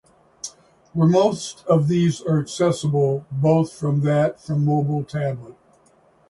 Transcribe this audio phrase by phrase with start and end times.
[0.93, 5.53] Where most of these are accessible both from that from Mobile Tablet.